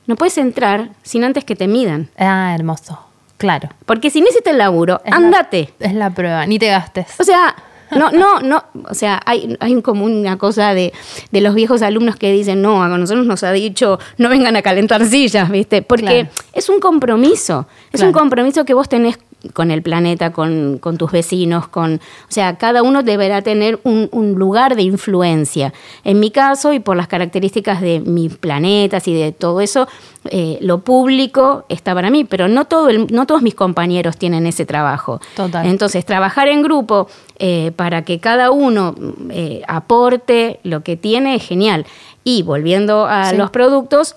[0.07, 2.11] no puedes entrar sin antes que te midan.
[2.19, 3.06] Ah, hermoso.
[3.37, 3.69] Claro.
[3.85, 5.73] Porque si no hiciste el laburo, andate.
[5.79, 7.07] es la prueba, ni te gastes.
[7.19, 7.55] O sea,
[7.91, 8.65] no, no, no.
[8.89, 10.93] O sea, hay, hay como una cosa de,
[11.31, 14.63] de, los viejos alumnos que dicen, no, a nosotros nos ha dicho, no vengan a
[14.63, 15.83] calentar sillas, ¿viste?
[15.83, 17.67] Porque es un compromiso.
[17.93, 19.19] Es un compromiso que vos tenés
[19.53, 24.77] con el planeta, con, tus vecinos, con, o sea, cada uno deberá tener un, lugar
[24.77, 25.73] de influencia.
[26.05, 29.89] En mi caso, y por las características de mis planetas y de todo eso,
[30.31, 34.67] eh, lo público está para mí, pero no, todo no todos mis compañeros tienen ese
[34.67, 35.21] trabajo.
[35.65, 38.95] Entonces, trabajar en grupo eh, para que cada uno
[39.31, 41.87] eh, aporte lo que tiene es genial.
[42.25, 44.17] Y volviendo a los productos,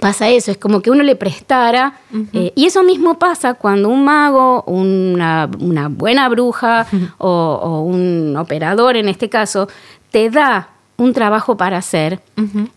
[0.00, 1.94] pasa eso, es como que uno le prestara,
[2.32, 5.48] eh, y eso mismo pasa cuando un mago, una,
[5.88, 6.86] buena bruja
[7.18, 9.68] o, un operador en este caso,
[10.10, 12.20] te da un trabajo para hacer,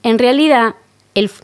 [0.03, 0.75] en realidad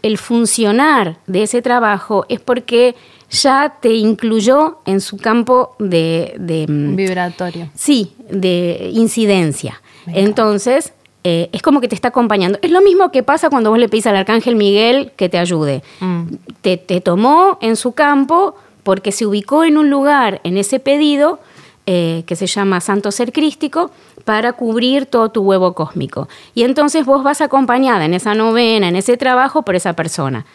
[0.01, 2.95] el, funcionar de ese trabajo es porque
[3.31, 6.65] ya te incluyó en su campo de...
[6.69, 7.69] Mm, Vibratorio.
[7.73, 9.81] Sí, de incidencia.
[10.05, 10.93] Entonces,
[11.25, 12.59] eh, es como que te está acompañando.
[12.62, 15.81] Es lo mismo que pasa cuando vos le pedís al arcángel Miguel que te ayude.
[16.01, 16.23] Mm.
[16.62, 21.39] Te, tomó en su campo porque se ubicó en un lugar, en ese pedido,
[21.86, 23.91] eh, que se llama Santo Ser Crístico,
[24.25, 26.27] para cubrir todo tu huevo cósmico.
[26.55, 30.45] Y entonces vos vas acompañada en esa novena, en ese trabajo, por esa persona.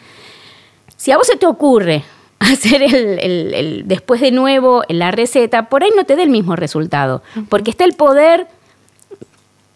[0.96, 2.04] Si a vos se te ocurre
[2.40, 7.22] hacer el, después de nuevo la receta, por ahí no te dé el mismo resultado,
[7.48, 8.48] porque está el poder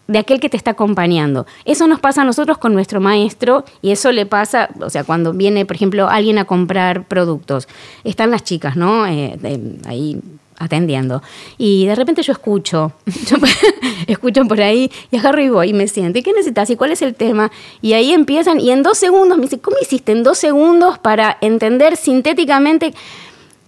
[0.07, 1.45] de aquel que te está acompañando.
[1.65, 5.33] Eso nos pasa a nosotros con nuestro maestro y eso le pasa, o sea, cuando
[5.33, 7.67] viene, por ejemplo, alguien a comprar productos.
[8.03, 9.07] Están las chicas, ¿no?
[9.07, 9.37] Eh,
[9.85, 10.19] ahí
[10.59, 11.21] atendiendo.
[11.57, 12.93] Y de repente yo escucho,
[13.27, 13.37] yo
[14.07, 16.19] escucho por ahí y agarro y voy y me siento.
[16.19, 16.69] ¿Y qué necesitas?
[16.69, 17.51] ¿Y cuál es el tema?
[17.81, 21.37] Y ahí empiezan y en dos segundos me dice, ¿cómo hiciste en dos segundos para
[21.41, 22.93] entender sintéticamente?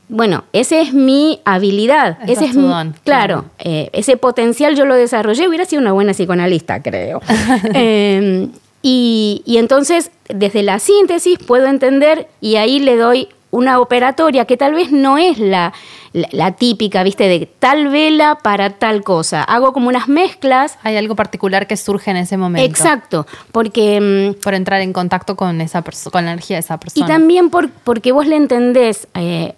[0.07, 2.17] Bueno, esa es mi habilidad.
[2.27, 5.47] Ese es mi- don, Claro, eh, ese potencial yo lo desarrollé.
[5.47, 7.21] Hubiera sido una buena psicoanalista, creo.
[7.73, 8.47] Eh,
[8.81, 14.57] y, y entonces, desde la síntesis puedo entender y ahí le doy una operatoria que
[14.57, 15.73] tal vez no es la,
[16.15, 19.43] la, la típica, viste, de tal vela para tal cosa.
[19.43, 20.77] Hago como unas mezclas.
[20.83, 22.65] Hay algo particular que surge en ese momento.
[22.69, 23.99] Exacto, porque...
[24.35, 27.07] mm, Por entrar en contacto con esa con la energía de esa Y persona.
[27.07, 29.53] también por, porque vos le entendés, eh,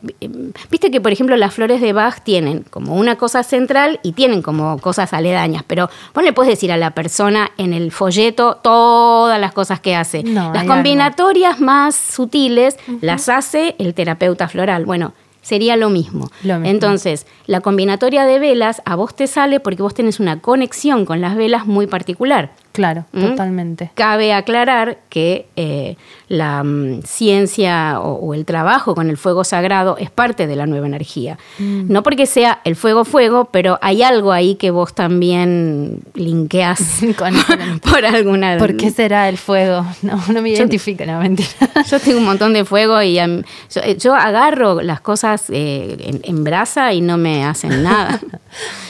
[0.70, 4.42] viste que por ejemplo las flores de Bach tienen como una cosa central y tienen
[4.42, 9.40] como cosas aledañas, pero vos le puedes decir a la persona en el folleto todas
[9.40, 10.24] las cosas que hace.
[10.24, 14.86] No, las combinatorias más sutiles las hace el terapeuta floral.
[14.86, 15.14] Bueno,
[15.48, 16.30] sería lo mismo.
[16.44, 16.70] Lo mismo.
[16.70, 21.22] Entonces, la combinatoria de velas a vos te sale porque vos tenés una conexión con
[21.22, 22.52] las velas muy particular.
[22.74, 23.22] Claro, ¿Mm?
[23.22, 23.92] totalmente.
[23.96, 25.96] Cabe aclarar que eh,
[26.28, 30.66] la mm, ciencia o, o el trabajo con el fuego sagrado es parte de la
[30.66, 31.38] nueva energía.
[31.60, 31.92] Mm.
[31.92, 37.34] No porque sea el fuego fuego, pero hay algo ahí que vos también linkeás Con
[37.82, 38.58] por alguna...
[38.58, 39.86] ¿Por qué será el fuego?
[40.08, 41.50] No, no me identifica, no, mentira.
[41.90, 45.98] Yo tengo un montón de fuego y em, yo, eh, yo agarro las cosas eh,
[46.00, 48.22] en, en brasa y no me hacen nada.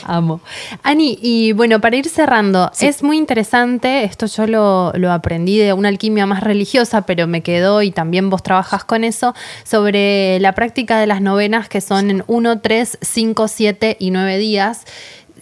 [0.04, 0.40] Amo.
[0.82, 5.72] Ani, y bueno, para ir cerrando, es muy interesante, esto yo lo, lo aprendí de
[5.72, 10.54] una alquimia más religiosa, pero me quedó y también vos trabajas con eso, sobre la
[10.54, 14.84] práctica de las novenas que son en 1, 3, 5, 7 y 9 días.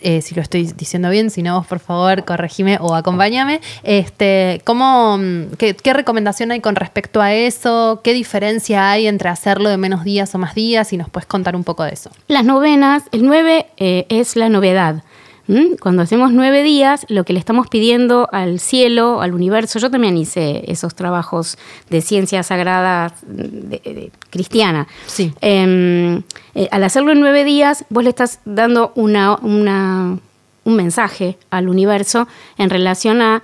[0.02, 3.60] Eh, si lo estoy diciendo bien, si no, vos por favor corregime o acompáñame.
[3.82, 8.00] Este, ¿cómo, mm, qué, qué recomendación hay con respecto a eso?
[8.04, 10.92] ¿Qué diferencia hay entre hacerlo de menos días o más días?
[10.92, 12.10] Y nos puedes contar un poco de eso.
[12.28, 15.02] Las novenas, el 9 es la novedad.
[15.48, 15.76] ¿M?
[15.78, 20.16] Cuando hacemos nueve días, lo que le estamos pidiendo al cielo, al universo, yo también
[20.16, 21.56] hice esos trabajos
[21.90, 24.86] de ciencia sagrada de- de- cristiana.
[25.06, 25.32] Sí.
[25.40, 26.20] Eh,
[26.54, 30.18] eh, al hacerlo en nueve días, vos le estás dando una, una-
[30.64, 32.26] un mensaje al universo
[32.58, 33.42] en relación a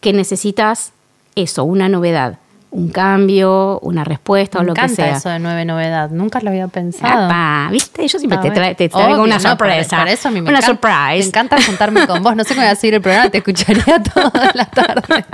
[0.00, 0.92] que necesitas
[1.34, 2.38] eso, una novedad,
[2.74, 5.16] un cambio, una respuesta o lo que encanta sea.
[5.18, 6.10] eso de nueve novedad.
[6.10, 7.26] Nunca lo había pensado.
[7.26, 8.08] Apa, ¿viste?
[8.08, 9.98] Yo siempre te, tra- te traigo Obvio, una no, sorpresa.
[9.98, 11.18] por eso a mí me una encanta, surprise.
[11.18, 12.34] Me encanta juntarme con vos.
[12.34, 15.24] No sé cómo voy a seguir el programa, te escucharía toda la tarde.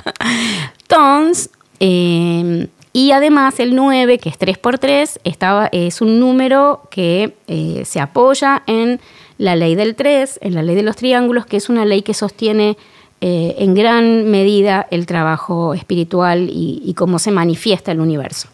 [0.83, 7.83] Entonces, eh, y además el 9, que es 3x3, estaba, es un número que eh,
[7.87, 9.01] se apoya en
[9.37, 12.15] la ley del 3, en la ley de los triángulos, que es una ley que
[12.15, 12.77] sostiene
[13.21, 18.49] eh, en gran medida el trabajo espiritual y, y cómo se manifiesta el universo.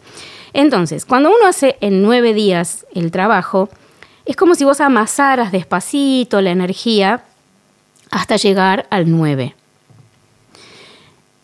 [0.53, 3.69] Entonces, cuando uno hace en nueve días el trabajo,
[4.25, 7.23] es como si vos amasaras despacito la energía
[8.09, 9.55] hasta llegar al 9.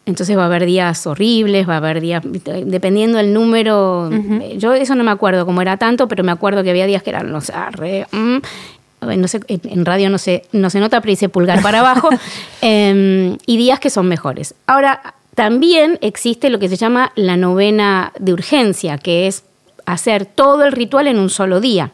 [0.06, 4.10] Entonces va a haber días horribles, va a haber días, dependiendo del número,
[4.58, 7.12] yo eso no me acuerdo cómo era tanto, pero me acuerdo que había días que
[7.12, 8.38] eran, no sé, re, mm,
[9.02, 12.10] no sé, en radio no se, no se nota, pero dice pulgar para abajo,
[12.62, 14.56] em, y días que son mejores.
[14.68, 19.44] Ahora, también existe lo que se llama la novena de urgencia, que es
[19.86, 21.92] hacer todo el ritual en un solo día.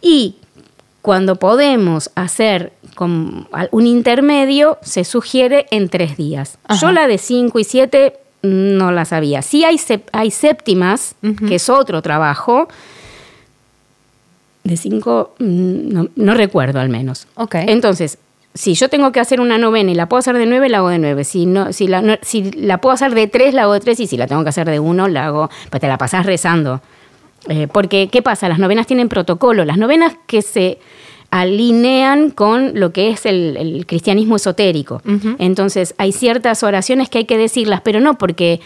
[0.00, 0.36] Y
[1.02, 6.58] cuando podemos hacer con un intermedio, se sugiere en tres días.
[6.64, 6.80] Ajá.
[6.80, 9.42] Yo la de 5 y 7 no la sabía.
[9.42, 9.78] Sí hay,
[10.12, 11.14] hay séptimas,
[11.46, 12.68] que es otro trabajo.
[14.70, 17.26] De 5 no, no recuerdo al menos.
[17.34, 17.56] Ok.
[17.66, 18.18] Entonces,
[18.54, 20.88] si yo tengo que hacer una novena y la puedo hacer de 9, la hago
[20.90, 21.24] de 9.
[21.24, 23.98] Si, no, si, la, no- si la puedo hacer de 3, la hago de 3.
[24.00, 25.50] Y si la tengo que hacer de 1, la hago.
[25.70, 26.80] Pues te la pasás rezando.
[27.48, 28.48] Eh, porque, ¿qué pasa?
[28.48, 29.64] Las novenas tienen protocolo.
[29.64, 30.78] Las novenas que se
[31.30, 35.00] alinean con lo que es el, el cristianismo esotérico.
[35.38, 38.60] Entonces, hay ciertas oraciones que hay que decirlas, pero no porque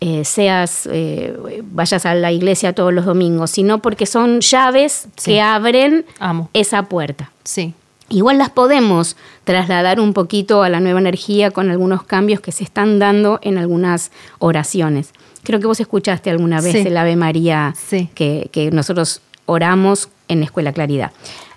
[0.00, 1.36] eh, seas, eh,
[1.72, 5.32] vayas a la iglesia todos los domingos, sino porque son llaves Sí.
[5.32, 6.50] que abren Amo.
[6.52, 7.30] esa puerta.
[7.44, 7.74] Sí.
[8.10, 12.64] Igual las podemos trasladar un poquito a la nueva energía con algunos cambios que se
[12.64, 15.10] están dando en algunas oraciones.
[15.42, 16.78] Creo que vos escuchaste alguna vez Sí.
[16.86, 18.08] el Ave María Sí.
[18.14, 21.10] que, que nosotros oramos en Escuela Claridad.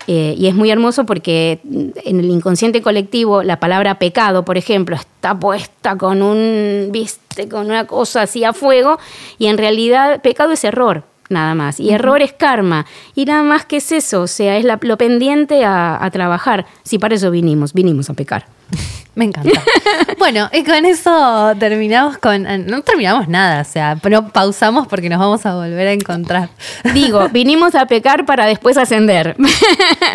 [0.06, 4.96] Eh, y es muy hermoso porque en el inconsciente colectivo la palabra pecado, por ejemplo,
[4.96, 8.98] está puesta con un, viste, con una cosa así a fuego,
[9.38, 11.78] y en realidad pecado es error, nada más.
[11.80, 12.86] Y error es karma.
[13.14, 16.66] Y nada más que es eso, o sea, es la- lo pendiente a, a trabajar.
[16.82, 18.46] Si para eso vinimos, vinimos a pecar.
[19.14, 19.50] Me encanta.
[20.18, 22.46] bueno, y con eso terminamos con.
[22.46, 26.48] eh, No terminamos nada, o sea, pero pausamos porque nos vamos a volver a encontrar.
[26.94, 29.36] Digo, vinimos a pecar para después ascender.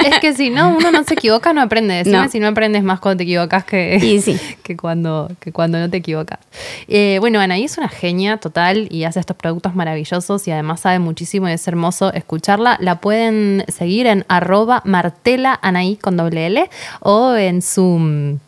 [0.06, 1.94] es que si no, uno no se equivoca, no aprende.
[1.94, 2.30] Decime No.
[2.30, 4.40] si no aprendes más cuando te equivocas que, sí.
[4.64, 6.40] que, cuando, que cuando no te equivocas.
[6.88, 10.98] Eh, bueno, Anaí es una genia total y hace estos productos maravillosos y además sabe
[10.98, 12.78] muchísimo y es hermoso escucharla.
[12.82, 16.68] La pueden seguir en arroba martela Anaí con doble L
[17.02, 18.40] o en su mm,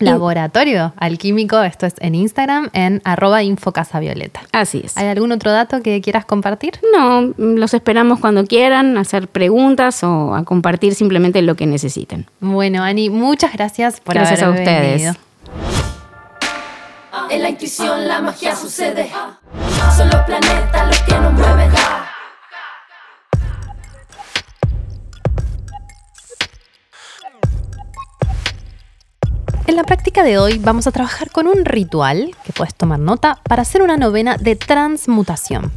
[0.00, 4.40] laboratorio alquímico, esto es en Instagram, en arroba infocasavioleta.
[4.52, 4.96] Así es.
[4.96, 6.80] ¿Hay algún otro dato que quieras compartir?
[6.92, 12.26] No, los esperamos cuando quieran, hacer preguntas o a compartir simplemente lo que necesiten.
[12.40, 14.92] Bueno, Ani, muchas gracias por Gracias a haber ustedes.
[14.92, 15.14] venido.
[17.30, 19.10] En la intuición la magia sucede.
[19.96, 21.70] Son los planetas los que nos mueven.
[29.70, 33.38] En la práctica de hoy vamos a trabajar con un ritual que puedes tomar nota
[33.44, 35.70] para hacer una novena de transmutación.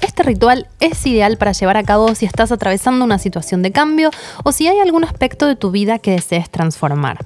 [0.00, 4.10] Este ritual es ideal para llevar a cabo si estás atravesando una situación de cambio
[4.42, 7.24] o si hay algún aspecto de tu vida que desees transformar.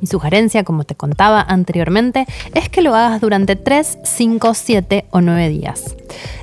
[0.00, 5.20] Mi sugerencia, como te contaba anteriormente, es que lo hagas durante 3, 5, 7 o
[5.20, 5.96] 9 días.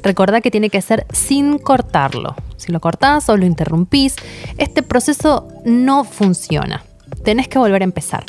[0.04, 2.36] Recordá que tiene que ser sin cortarlo.
[2.58, 4.18] Si lo cortás o lo interrumpís,
[4.58, 6.84] este proceso no funciona.
[7.24, 8.26] Tenés que volver a empezar.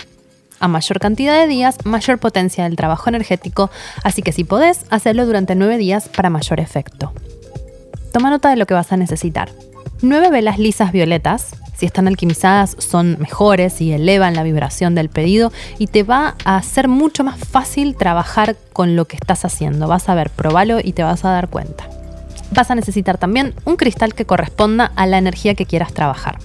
[0.60, 3.70] A mayor cantidad de días, mayor potencia del trabajo energético,
[4.02, 7.12] así que si podés, hacerlo durante 9 días para mayor efecto.
[8.12, 9.50] Toma nota de lo que vas a necesitar.
[10.02, 15.52] 9 velas lisas violetas, si están alquimizadas son mejores y elevan la vibración del pedido
[15.78, 19.86] y te va a hacer mucho más fácil trabajar con lo que estás haciendo.
[19.86, 21.86] Vas a ver, probalo y te vas a dar cuenta.
[22.52, 26.38] Vas a necesitar también un cristal que corresponda a la energía que quieras trabajar.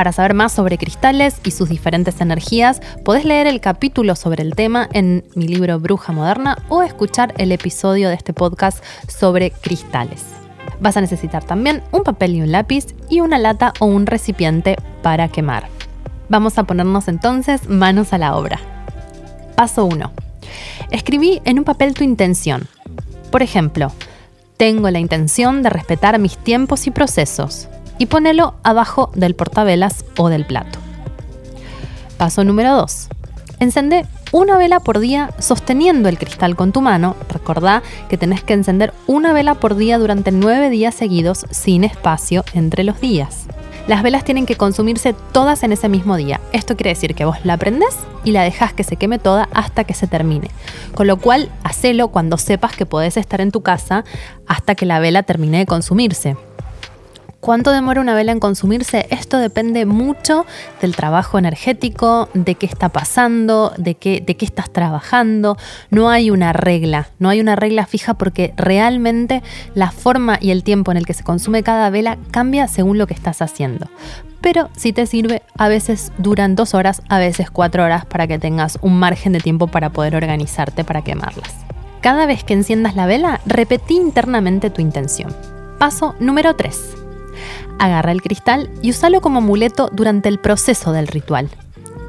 [0.00, 4.54] Para saber más sobre cristales y sus diferentes energías, podés leer el capítulo sobre el
[4.54, 10.24] tema en mi libro Bruja Moderna o escuchar el episodio de este podcast sobre cristales.
[10.80, 14.78] Vas a necesitar también un papel y un lápiz y una lata o un recipiente
[15.02, 15.68] para quemar.
[16.30, 18.58] Vamos a ponernos entonces manos a la obra.
[19.54, 20.12] Paso 1.
[20.90, 22.68] Escribí en un papel tu intención.
[23.30, 23.92] Por ejemplo,
[24.56, 27.68] tengo la intención de respetar mis tiempos y procesos
[28.00, 30.78] y ponelo abajo del portavelas o del plato.
[32.16, 33.08] Paso número 2.
[33.60, 37.14] Encende una vela por día sosteniendo el cristal con tu mano.
[37.28, 42.42] Recordá que tenés que encender una vela por día durante 9 días seguidos sin espacio
[42.54, 43.46] entre los días.
[43.86, 46.40] Las velas tienen que consumirse todas en ese mismo día.
[46.52, 49.84] Esto quiere decir que vos la prendés y la dejás que se queme toda hasta
[49.84, 50.50] que se termine.
[50.94, 54.04] Con lo cual, hacelo cuando sepas que podés estar en tu casa
[54.46, 56.36] hasta que la vela termine de consumirse.
[57.40, 59.06] ¿Cuánto demora una vela en consumirse?
[59.08, 60.44] Esto depende mucho
[60.82, 65.56] del trabajo energético, de qué está pasando, de qué, estás trabajando.
[65.88, 69.42] No hay una regla, no hay una regla fija porque realmente
[69.74, 73.06] la forma y el tiempo en el que se consume cada vela cambia según lo
[73.06, 73.88] que estás haciendo.
[74.42, 78.38] Pero si te sirve, a veces duran dos horas, a veces cuatro horas para que
[78.38, 81.54] tengas un margen de tiempo para poder organizarte para quemarlas.
[82.02, 85.34] Cada vez que enciendas la vela, repetí internamente tu intención.
[85.78, 87.00] Paso número 3.
[87.80, 91.48] Agarra el cristal y úsalo como amuleto durante el proceso del ritual.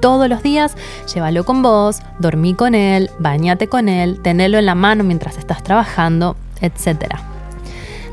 [0.02, 0.76] Todos los días
[1.14, 5.64] llévalo con vos, dormí con él, bañate con él, tenelo en la mano mientras estás
[5.64, 7.16] trabajando, etc.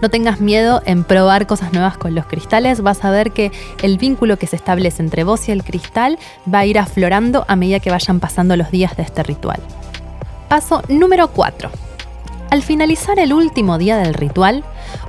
[0.00, 3.50] No tengas miedo en probar cosas nuevas con los cristales, vas a ver que
[3.82, 6.16] el vínculo que se establece entre vos y el cristal
[6.52, 9.60] va a ir aflorando a medida que vayan pasando los días de este ritual.
[10.48, 11.70] Paso número 4.
[12.50, 14.62] Al finalizar el último día del ritual,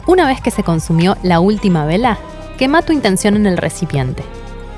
[0.07, 2.17] una vez que se consumió la última vela,
[2.59, 4.21] quema tu intención en el recipiente.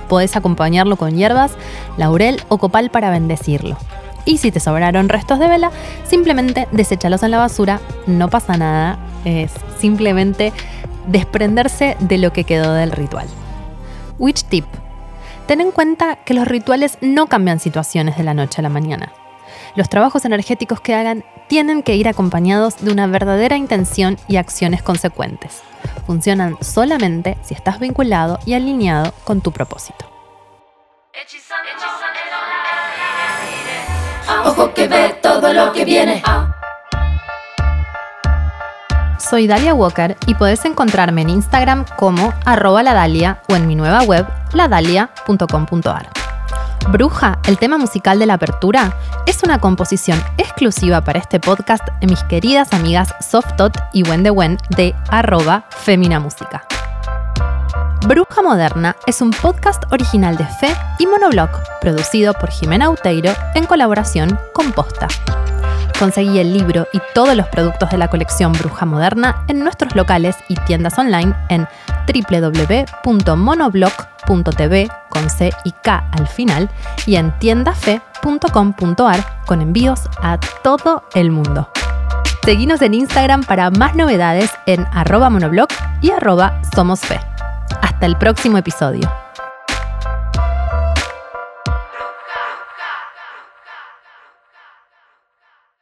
[0.08, 1.54] Podés acompañarlo con hierbas,
[1.98, 3.76] laurel o copal para bendecirlo.
[4.24, 5.72] Y si te sobraron restos de vela,
[6.08, 10.54] simplemente deséchalos en la basura, no pasa nada, es simplemente
[11.08, 13.26] desprenderse de lo que quedó del ritual.
[14.20, 14.66] Witch tip.
[15.48, 19.12] Ten en cuenta que los rituales no cambian situaciones de la noche a la mañana.
[19.76, 24.84] Los trabajos energéticos que hagan tienen que ir acompañados de una verdadera intención y acciones
[24.84, 25.64] consecuentes.
[26.06, 30.06] Funcionan solamente si estás vinculado y alineado con tu propósito.
[34.46, 36.24] Ojo que ve todo lo que viene.
[39.20, 44.04] Soy Dalia Walker y podés encontrarme en Instagram como arroba ladalia o en mi nueva
[44.04, 46.21] web ladalia.com.ar.
[46.90, 52.08] Bruja, el tema musical de la apertura, es una composición exclusiva para este podcast de
[52.08, 56.66] mis queridas amigas Softot y Wen de arroba Femina Música.
[58.08, 63.66] Bruja Moderna es un podcast original de Fe y Monoblog, producido por Jimena Uteiro en
[63.66, 65.08] colaboración con Posta.
[66.00, 70.36] Conseguí el libro y todos los productos de la colección Bruja Moderna en nuestros locales
[70.48, 71.68] y tiendas online en
[72.08, 76.70] www.monoblog.tv con C y K al final
[77.06, 81.70] y en tiendafe.com.ar con envíos a todo el mundo.
[82.44, 85.68] Seguinos en Instagram para más novedades en arroba monoblog
[86.02, 87.20] y arroba somosfe.
[87.82, 89.10] Hasta el próximo episodio.